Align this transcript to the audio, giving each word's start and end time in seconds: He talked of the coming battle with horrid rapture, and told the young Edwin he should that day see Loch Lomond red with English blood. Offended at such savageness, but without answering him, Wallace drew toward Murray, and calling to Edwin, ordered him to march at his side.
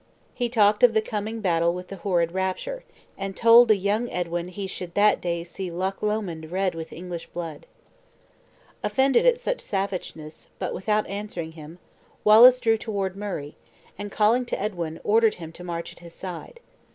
He 0.33 0.49
talked 0.49 0.81
of 0.81 0.95
the 0.95 1.01
coming 1.03 1.41
battle 1.41 1.75
with 1.75 1.91
horrid 1.91 2.31
rapture, 2.31 2.83
and 3.19 3.37
told 3.37 3.67
the 3.67 3.75
young 3.75 4.09
Edwin 4.09 4.47
he 4.47 4.65
should 4.65 4.95
that 4.95 5.21
day 5.21 5.43
see 5.43 5.69
Loch 5.69 6.01
Lomond 6.01 6.49
red 6.51 6.73
with 6.73 6.91
English 6.91 7.27
blood. 7.27 7.67
Offended 8.83 9.27
at 9.27 9.39
such 9.39 9.61
savageness, 9.61 10.49
but 10.57 10.73
without 10.73 11.05
answering 11.05 11.51
him, 11.51 11.77
Wallace 12.23 12.59
drew 12.59 12.79
toward 12.79 13.15
Murray, 13.15 13.57
and 13.95 14.11
calling 14.11 14.43
to 14.47 14.59
Edwin, 14.59 14.99
ordered 15.03 15.35
him 15.35 15.51
to 15.51 15.63
march 15.63 15.93
at 15.93 15.99
his 15.99 16.15
side. 16.15 16.61